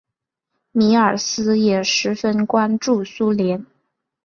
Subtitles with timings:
[0.71, 3.63] 米尔斯也十分关注苏联。